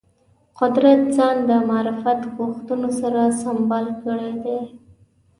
قدرت 0.59 1.01
ځان 1.15 1.35
د 1.49 1.51
معرفت 1.69 2.21
غوښتنو 2.35 2.89
سره 3.01 3.21
سمبال 3.41 3.85
کړی 4.03 4.31
دی 4.43 4.59